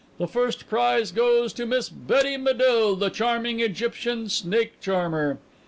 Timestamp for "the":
0.17-0.25, 2.95-3.11